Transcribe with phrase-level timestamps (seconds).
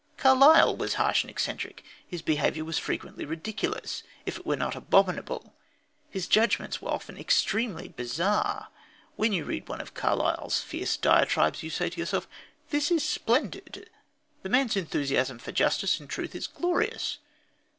[0.17, 1.83] Carlyle was harsh and eccentric.
[2.07, 5.53] His behaviour was frequently ridiculous, if it were not abominable.
[6.09, 8.69] His judgments were often extremely bizarre.
[9.15, 12.27] When you read one of Carlyle's fierce diatribes, you say to yourself:
[12.71, 13.91] "This is splendid.
[14.41, 17.19] The man's enthusiasm for justice and truth is glorious."